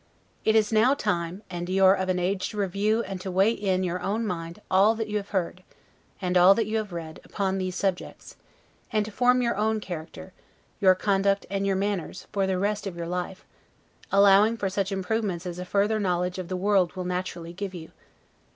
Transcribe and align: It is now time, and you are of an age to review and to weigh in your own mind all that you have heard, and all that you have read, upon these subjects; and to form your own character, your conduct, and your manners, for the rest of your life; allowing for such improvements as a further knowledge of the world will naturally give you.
It 0.43 0.55
is 0.55 0.71
now 0.73 0.95
time, 0.95 1.43
and 1.47 1.69
you 1.69 1.85
are 1.85 1.93
of 1.93 2.09
an 2.09 2.17
age 2.17 2.49
to 2.49 2.57
review 2.57 3.03
and 3.03 3.21
to 3.21 3.29
weigh 3.29 3.51
in 3.51 3.83
your 3.83 4.01
own 4.01 4.25
mind 4.25 4.59
all 4.71 4.95
that 4.95 5.07
you 5.07 5.17
have 5.17 5.29
heard, 5.29 5.61
and 6.19 6.35
all 6.35 6.55
that 6.55 6.65
you 6.65 6.77
have 6.77 6.91
read, 6.91 7.19
upon 7.23 7.59
these 7.59 7.75
subjects; 7.75 8.35
and 8.91 9.05
to 9.05 9.11
form 9.11 9.43
your 9.43 9.55
own 9.55 9.79
character, 9.79 10.33
your 10.79 10.95
conduct, 10.95 11.45
and 11.51 11.67
your 11.67 11.75
manners, 11.75 12.25
for 12.31 12.47
the 12.47 12.57
rest 12.57 12.87
of 12.87 12.97
your 12.97 13.05
life; 13.07 13.45
allowing 14.11 14.57
for 14.57 14.69
such 14.71 14.91
improvements 14.91 15.45
as 15.45 15.59
a 15.59 15.65
further 15.65 15.99
knowledge 15.99 16.39
of 16.39 16.47
the 16.47 16.57
world 16.57 16.93
will 16.95 17.05
naturally 17.05 17.53
give 17.53 17.75
you. 17.75 17.91